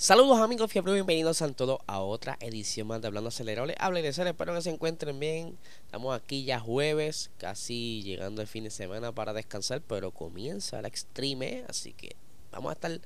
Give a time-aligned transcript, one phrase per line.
[0.00, 3.74] Saludos amigos, fiebre, bienvenidos a todos a otra edición más de Hablando Acelerable.
[3.78, 5.58] Hable de ser, espero que se encuentren bien.
[5.84, 10.88] Estamos aquí ya jueves, casi llegando el fin de semana para descansar, pero comienza la
[10.88, 12.16] Extreme, así que
[12.50, 12.98] vamos a estar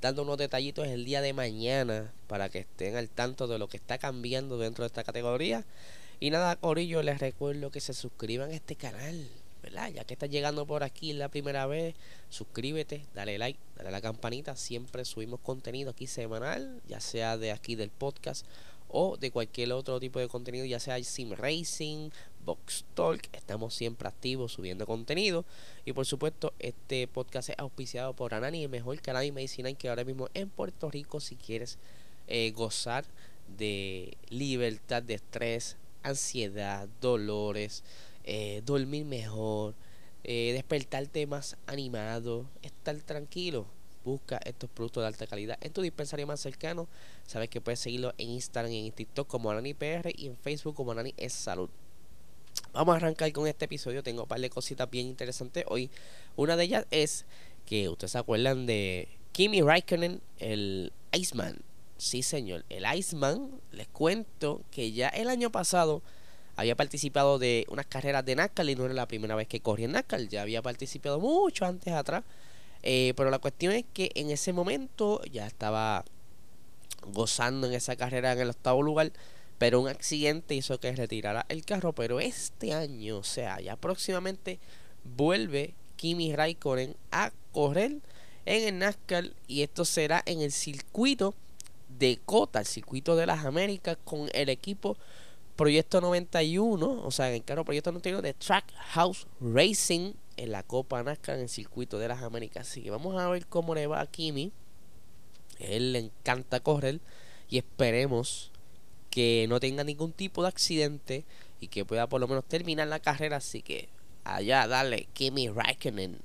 [0.00, 3.76] dando unos detallitos el día de mañana para que estén al tanto de lo que
[3.76, 5.66] está cambiando dentro de esta categoría.
[6.18, 9.28] Y nada, Corillo, les recuerdo que se suscriban a este canal
[9.94, 11.94] ya que estás llegando por aquí la primera vez,
[12.30, 14.56] suscríbete, dale like, dale a la campanita.
[14.56, 18.46] Siempre subimos contenido aquí semanal, ya sea de aquí del podcast
[18.88, 22.10] o de cualquier otro tipo de contenido, ya sea Sim Racing,
[22.44, 23.28] Box Talk.
[23.32, 25.44] Estamos siempre activos subiendo contenido.
[25.84, 29.88] Y por supuesto, este podcast es auspiciado por Anani, el mejor canal de medicina que
[29.88, 31.78] ahora mismo en Puerto Rico, si quieres
[32.26, 33.04] eh, gozar
[33.58, 37.82] de libertad de estrés, ansiedad, dolores
[38.30, 39.74] eh, dormir mejor,
[40.22, 43.66] eh, despertarte más animado, estar tranquilo.
[44.04, 46.88] Busca estos productos de alta calidad en tu dispensario más cercano.
[47.26, 50.92] Sabes que puedes seguirlo en Instagram y en TikTok como AnaniPR y en Facebook como
[50.92, 51.70] Anani es Salud.
[52.74, 54.02] Vamos a arrancar con este episodio.
[54.02, 55.90] Tengo un par de cositas bien interesantes hoy.
[56.36, 57.24] Una de ellas es
[57.64, 61.62] que ustedes se acuerdan de Kimi Raikkonen, el Iceman.
[61.96, 63.58] Sí, señor, el Iceman.
[63.72, 66.02] Les cuento que ya el año pasado
[66.58, 69.86] había participado de unas carreras de NASCAR y no era la primera vez que corría
[69.86, 72.24] en NASCAR, ya había participado mucho antes atrás.
[72.82, 76.04] Eh, pero la cuestión es que en ese momento ya estaba
[77.12, 79.12] gozando en esa carrera en el octavo lugar,
[79.58, 81.92] pero un accidente hizo que retirara el carro.
[81.92, 84.58] Pero este año, o sea, ya próximamente
[85.04, 87.98] vuelve Kimi Raikkonen a correr
[88.46, 91.36] en el NASCAR y esto será en el circuito
[92.00, 94.96] de Cota, el circuito de las Américas, con el equipo
[95.58, 100.62] Proyecto 91, o sea, en el carro Proyecto 91 de Track House Racing en la
[100.62, 102.70] Copa NASCAR en el circuito de las Américas.
[102.70, 104.52] Así que vamos a ver cómo le va a Kimi.
[105.58, 107.00] Él le encanta correr
[107.50, 108.52] y esperemos
[109.10, 111.24] que no tenga ningún tipo de accidente
[111.58, 113.38] y que pueda por lo menos terminar la carrera.
[113.38, 113.88] Así que
[114.22, 116.20] allá, dale, Kimi Raikkonen.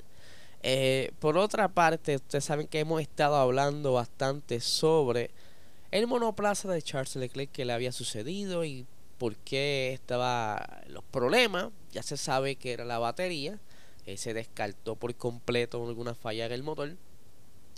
[0.61, 5.31] Eh, por otra parte, ustedes saben que hemos estado hablando bastante sobre
[5.89, 8.85] el monoplaza de Charles Leclerc que le había sucedido y
[9.23, 11.69] por qué estaba los problemas.
[11.93, 13.57] Ya se sabe que era la batería.
[14.05, 16.97] Eh, se descartó por completo alguna falla en el motor.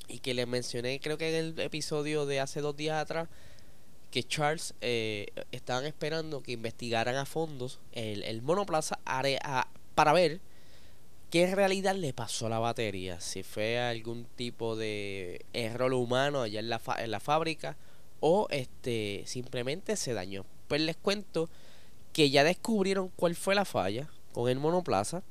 [0.08, 3.30] Y que le mencioné, creo que en el episodio de hace dos días atrás,
[4.10, 8.98] que Charles eh, estaban esperando que investigaran a fondos el, el monoplaza
[9.94, 10.42] para ver
[11.30, 13.20] qué realidad le pasó a la batería.
[13.20, 17.78] Si fue algún tipo de error humano allá en la, en la fábrica
[18.20, 21.50] o este simplemente se dañó pues les cuento
[22.14, 25.24] que ya descubrieron cuál fue la falla con el monoplaza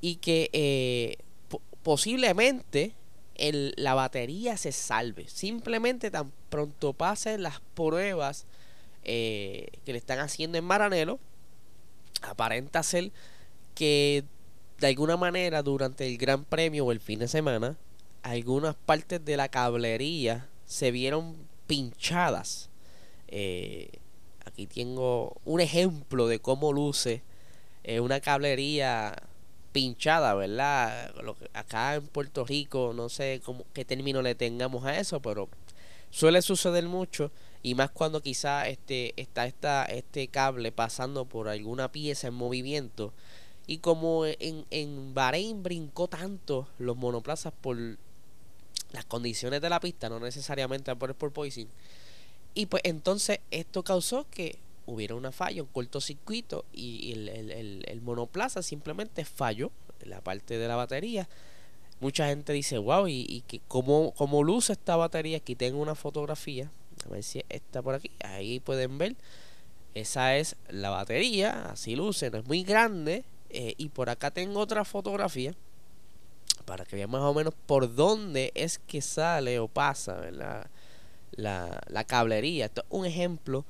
[0.00, 1.16] y que eh,
[1.82, 2.94] posiblemente
[3.76, 5.26] la batería se salve.
[5.28, 8.46] Simplemente tan pronto pasen las pruebas
[9.02, 11.18] eh, que le están haciendo en Maranelo,
[12.22, 13.12] aparenta ser
[13.74, 14.24] que
[14.78, 17.76] de alguna manera durante el Gran Premio o el fin de semana,
[18.22, 21.36] algunas partes de la cablería se vieron
[21.66, 22.68] pinchadas.
[23.28, 23.90] Eh,
[24.44, 27.22] Aquí tengo un ejemplo de cómo luce
[27.84, 29.22] eh, una cablería
[29.72, 31.12] pinchada, ¿verdad?
[31.54, 33.40] acá en Puerto Rico, no sé
[33.72, 35.48] qué término le tengamos a eso, pero
[36.10, 37.30] suele suceder mucho
[37.62, 43.12] y más cuando quizá este, está esta, este cable pasando por alguna pieza en movimiento
[43.66, 47.76] y como en, en Bahrein brincó tanto los monoplazas por
[48.92, 51.68] las condiciones de la pista, no necesariamente por el porpoising,
[52.54, 58.62] y pues entonces esto causó que hubiera una falla, un cortocircuito y el, el, monoplaza
[58.62, 59.70] simplemente falló
[60.00, 61.28] en la parte de la batería.
[62.00, 65.94] Mucha gente dice, wow, y, y que como, como luce esta batería, aquí tengo una
[65.94, 66.70] fotografía,
[67.06, 69.16] a ver si está por aquí, ahí pueden ver,
[69.94, 74.60] esa es la batería, así luce, no es muy grande, eh, y por acá tengo
[74.60, 75.54] otra fotografía,
[76.64, 80.70] para que vean más o menos por dónde es que sale o pasa, ¿verdad?
[81.32, 82.66] La, la cablería.
[82.66, 83.64] Esto es un ejemplo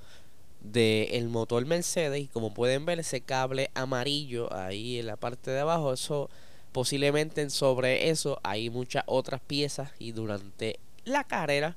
[0.61, 5.51] del el motor Mercedes y como pueden ver ese cable amarillo ahí en la parte
[5.51, 6.29] de abajo, eso
[6.73, 11.77] posiblemente sobre eso hay muchas otras piezas y durante la carrera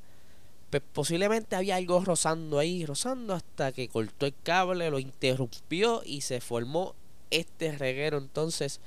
[0.69, 6.21] pues posiblemente había algo rozando ahí, rozando hasta que cortó el cable, lo interrumpió y
[6.21, 6.95] se formó
[7.29, 8.79] este reguero entonces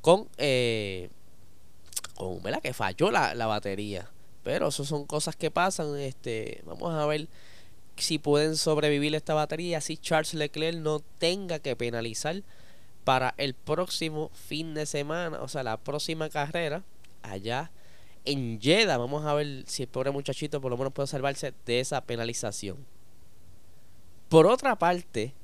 [0.00, 1.10] con, eh,
[2.14, 2.62] con ¿verdad?
[2.62, 4.08] que falló la, la batería.
[4.44, 5.96] Pero eso son cosas que pasan.
[5.98, 7.28] Este, vamos a ver
[7.96, 9.78] si pueden sobrevivir esta batería.
[9.78, 12.42] Así Charles Leclerc no tenga que penalizar
[13.02, 15.42] para el próximo fin de semana.
[15.42, 16.84] O sea, la próxima carrera
[17.22, 17.70] allá
[18.24, 18.98] en Jeddah.
[18.98, 22.76] Vamos a ver si el pobre muchachito por lo menos puede salvarse de esa penalización.
[24.28, 25.34] Por otra parte,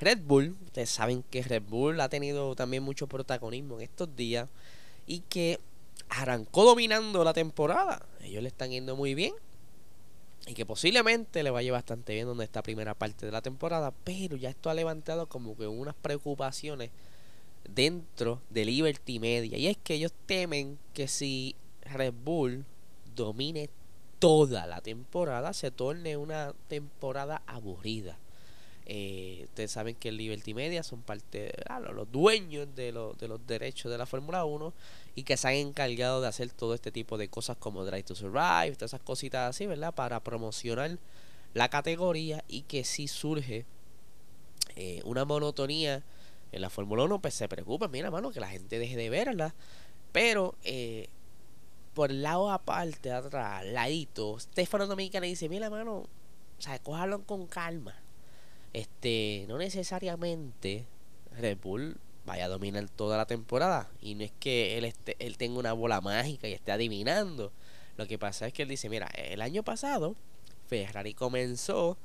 [0.00, 4.48] Red Bull, ustedes saben que Red Bull ha tenido también mucho protagonismo en estos días
[5.06, 5.60] y que
[6.08, 8.06] arrancó dominando la temporada.
[8.22, 9.34] Ellos le están yendo muy bien.
[10.46, 13.92] Y que posiblemente le vaya bastante bien donde esta primera parte de la temporada.
[14.04, 16.90] Pero ya esto ha levantado como que unas preocupaciones
[17.68, 19.58] dentro de Liberty Media.
[19.58, 22.64] Y es que ellos temen que si Red Bull
[23.14, 23.68] domine
[24.18, 28.18] toda la temporada, se torne una temporada aburrida.
[28.86, 33.90] Eh, ustedes saben que Liberty Media son parte, ah, los dueños de, de los derechos
[33.92, 34.72] de la Fórmula 1
[35.14, 38.14] y que se han encargado de hacer todo este tipo de cosas como Drive to
[38.14, 39.94] Survive, todas esas cositas así, ¿verdad?
[39.94, 40.98] Para promocionar
[41.54, 43.64] la categoría y que si surge
[44.76, 46.02] eh, una monotonía
[46.52, 49.54] en la Fórmula 1, pues se preocupa, mira, mano, que la gente deje de verla.
[50.12, 51.08] Pero eh,
[51.94, 56.08] por el lado aparte, atrás, ladito, Stefano Dominicana dice, mira, mano, o
[56.58, 57.94] sea, cójalo con calma.
[58.72, 60.86] Este, no necesariamente
[61.32, 63.90] Red Bull vaya a dominar toda la temporada.
[64.00, 67.52] Y no es que él, esté, él tenga una bola mágica y esté adivinando.
[67.96, 70.16] Lo que pasa es que él dice, mira, el año pasado
[70.68, 71.98] Ferrari comenzó,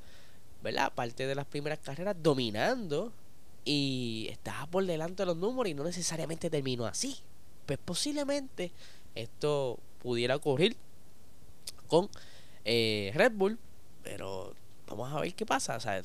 [0.64, 0.92] ¿verdad?
[0.94, 3.14] Parte de las primeras carreras dominando
[3.64, 7.18] y estaba por delante de los números y no necesariamente terminó así.
[7.66, 8.72] Pues posiblemente
[9.14, 10.76] esto pudiera ocurrir
[11.88, 12.10] con
[12.64, 13.60] eh, Red Bull,
[14.04, 14.54] pero
[14.88, 15.76] vamos a ver qué pasa.
[15.76, 16.02] O sea,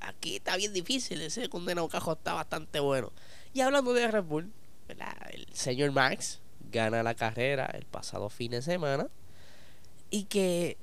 [0.00, 3.12] aquí está bien difícil, ese condenado cajo está bastante bueno.
[3.52, 4.52] Y hablando de Red Bull,
[4.88, 9.08] el señor Max gana la carrera el pasado fin de semana.
[10.10, 10.76] Y que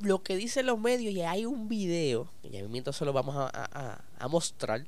[0.00, 3.36] lo que dicen los medios, y hay un video, que ya mientras se lo vamos
[3.36, 4.86] a, a mostrar,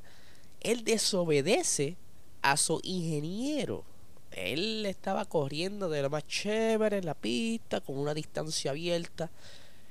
[0.61, 1.97] él desobedece
[2.43, 3.85] a su ingeniero.
[4.33, 9.31] Él estaba corriendo de lo más chévere en la pista, con una distancia abierta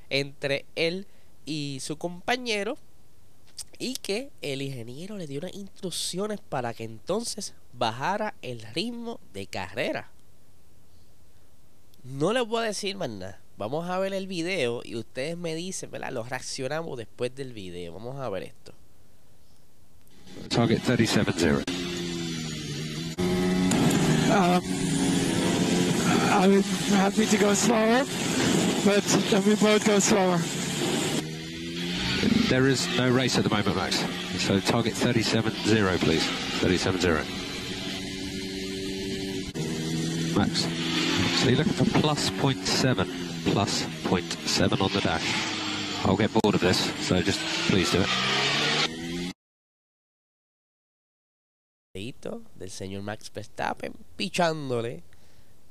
[0.10, 1.08] entre él
[1.46, 2.78] y su compañero
[3.80, 9.48] y que el ingeniero le dio unas instrucciones para que entonces bajara el ritmo de
[9.48, 10.10] carrera.
[12.04, 13.40] No les voy a decir más nada.
[13.58, 16.12] Vamos a ver el video y ustedes me dicen, ¿verdad?
[16.12, 17.94] Lo reaccionamos después del video.
[17.94, 18.74] Vamos a ver esto.
[20.50, 21.64] Target 37-0.
[24.34, 24.64] Um,
[26.32, 26.64] I'm
[26.98, 28.04] happy to go slower,
[28.84, 30.40] but let me both go slower.
[32.50, 33.98] There is no race at the moment, Max.
[34.42, 36.24] So target 37.0, please.
[36.62, 37.24] 37.0.
[40.36, 40.68] Max.
[41.42, 46.06] So you're looking for plus 0.7, plus 0.7 on the dash.
[46.06, 47.40] I'll get bored of this, so just
[47.70, 48.10] please do it.
[52.56, 55.04] del señor Max Verstappen pichándole,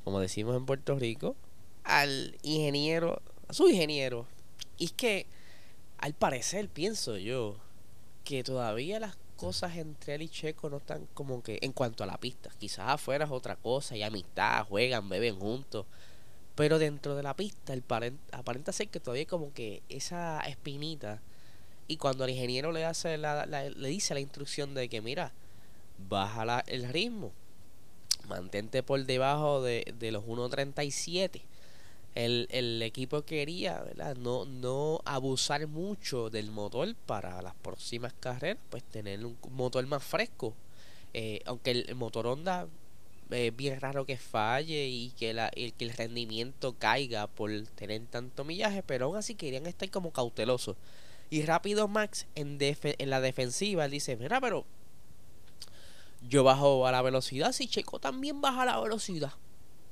[0.05, 1.37] como decimos en Puerto Rico,
[1.85, 4.27] al ingeniero, a su ingeniero.
[4.79, 5.27] Y es que
[6.03, 7.57] al parecer, pienso yo,
[8.25, 12.09] que todavía las cosas entre él y Checo no están como que en cuanto a
[12.09, 12.51] la pista.
[12.59, 15.87] Quizás afuera es otra cosa, y amistad, juegan, beben juntos.
[16.57, 17.85] Pero dentro de la pista, el
[18.33, 21.23] aparenta ser que todavía como que esa espinita.
[21.87, 25.33] Y cuando el ingeniero le hace la, le dice la instrucción de que mira,
[26.09, 27.31] baja el ritmo,
[28.27, 31.43] mantente por debajo de, de los 1.37
[32.15, 34.17] el, el equipo quería ¿verdad?
[34.17, 40.03] No, no abusar mucho del motor para las próximas carreras, pues tener un motor más
[40.03, 40.55] fresco.
[41.15, 42.67] Eh, aunque el, motor Honda
[43.31, 48.03] es bien raro que falle y que, la, el, que el rendimiento caiga por tener
[48.07, 50.77] tanto millaje, pero aún así querían estar como cautelosos.
[51.31, 54.67] Y rápido Max en, en la defensiva dice, mira, pero
[56.29, 59.33] yo bajo a la velocidad, si Checo también baja la velocidad.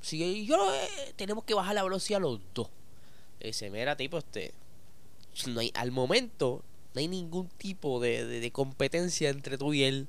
[0.01, 2.69] Si yo eh, tenemos que bajar la velocidad los dos.
[3.39, 4.53] Dice, mira, tipo, este.
[5.47, 10.07] No hay, al momento no hay ningún tipo de, de, competencia entre tú y él.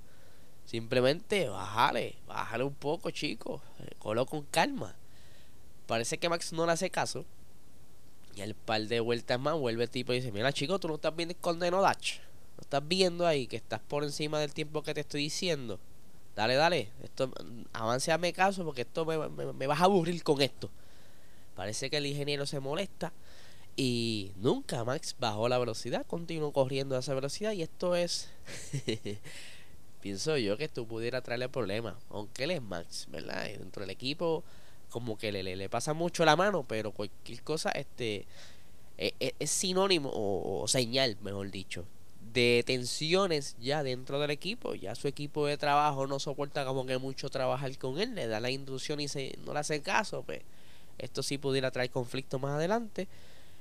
[0.64, 3.61] Simplemente bájale, bájale un poco, chicos.
[3.80, 4.96] Eh, colo con calma.
[5.87, 7.25] Parece que Max no le hace caso.
[8.34, 10.94] Y al par de vueltas más vuelve el tipo y dice, mira chico, tú no
[10.94, 12.18] estás viendo el condeno Dutch.
[12.56, 15.78] No estás viendo ahí que estás por encima del tiempo que te estoy diciendo.
[16.34, 16.88] Dale, dale.
[17.02, 17.30] Esto,
[18.20, 20.70] mi caso porque esto me, me, vas a aburrir con esto.
[21.54, 23.12] Parece que el ingeniero se molesta
[23.76, 28.30] Y nunca Max bajó la velocidad, continuó corriendo a esa velocidad y esto es,
[30.00, 33.44] pienso yo que esto pudiera traerle problemas, aunque él es Max, ¿verdad?
[33.44, 34.42] Dentro del equipo
[34.92, 38.26] como que le, le, pasa mucho la mano, pero cualquier cosa este
[38.98, 41.84] es, e, es sinónimo o, señal, mejor dicho,
[42.32, 44.74] de tensiones ya dentro del equipo.
[44.74, 48.40] Ya su equipo de trabajo no soporta como que mucho trabajar con él, le da
[48.40, 50.42] la inducción y se, no le hace caso, pues
[50.98, 53.08] esto sí pudiera traer conflicto más adelante.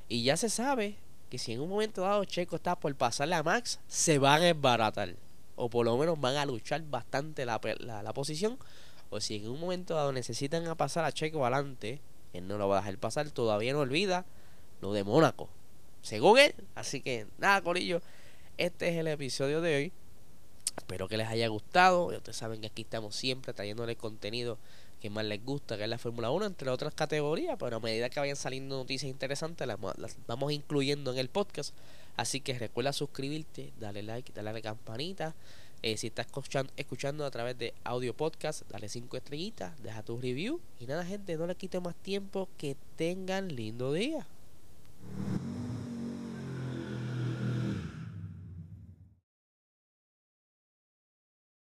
[0.07, 0.95] Y ya se sabe
[1.29, 4.39] que si en un momento dado Checo está por pasarle a Max, se va a
[4.39, 5.15] desbaratar.
[5.55, 8.57] O por lo menos van a luchar bastante la, la, posición.
[9.09, 12.01] O si en un momento dado necesitan pasar a Checo adelante,
[12.33, 13.29] él no lo va a dejar pasar.
[13.31, 14.25] Todavía no olvida
[14.81, 15.49] lo de Mónaco.
[16.01, 16.53] Según él.
[16.75, 18.01] Así que nada, Corillo.
[18.61, 19.91] Este es el episodio de hoy.
[20.77, 22.05] Espero que les haya gustado.
[22.15, 24.59] Ustedes saben que aquí estamos siempre trayéndoles contenido
[25.01, 28.11] que más les gusta, que es la Fórmula 1, entre otras categorías, pero a medida
[28.11, 29.79] que vayan saliendo noticias interesantes, las,
[30.27, 31.73] vamos incluyendo en el podcast.
[32.17, 35.33] Así que recuerda suscribirte, dale like, dale a la campanita.
[35.81, 36.27] Eh, si estás
[36.77, 40.61] escuchando, a través de audio podcast, dale 5 estrellitas, deja tu review.
[40.79, 42.47] Y nada, gente, no le quite más tiempo.
[42.59, 44.27] Que tengan lindo día.